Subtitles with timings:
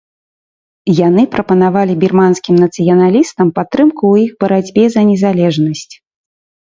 [1.07, 5.87] Яны прапанавалі бірманскім нацыяналістам падтрымку ў іх барацьбе за незалежнасць.